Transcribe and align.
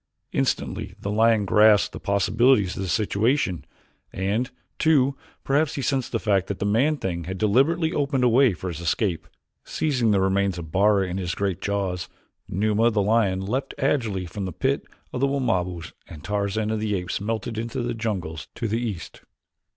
Instantly 0.31 0.95
the 0.99 1.11
lion 1.11 1.45
grasped 1.45 1.91
the 1.93 1.99
possibilities 1.99 2.75
of 2.75 2.81
the 2.81 2.89
situation, 2.89 3.63
and, 4.11 4.49
too, 4.79 5.15
perhaps 5.43 5.75
he 5.75 5.83
sensed 5.83 6.11
the 6.11 6.17
fact 6.19 6.47
that 6.47 6.57
the 6.57 6.65
man 6.65 6.97
thing 6.97 7.25
had 7.25 7.37
deliberately 7.37 7.93
opened 7.93 8.23
a 8.23 8.27
way 8.27 8.51
for 8.53 8.69
his 8.69 8.79
escape. 8.79 9.27
Seizing 9.63 10.09
the 10.09 10.19
remains 10.19 10.57
of 10.57 10.71
Bara 10.71 11.05
in 11.07 11.17
his 11.19 11.35
great 11.35 11.61
jaws, 11.61 12.09
Numa, 12.49 12.89
the 12.89 12.99
lion, 13.03 13.45
leaped 13.45 13.75
agilely 13.77 14.25
from 14.25 14.45
the 14.45 14.51
pit 14.51 14.87
of 15.13 15.19
the 15.21 15.27
Wamabos 15.27 15.93
and 16.07 16.23
Tarzan 16.23 16.71
of 16.71 16.79
the 16.79 16.95
Apes 16.95 17.21
melted 17.21 17.59
into 17.59 17.83
the 17.83 17.93
jungles 17.93 18.47
to 18.55 18.67
the 18.67 18.81
east. 18.81 19.21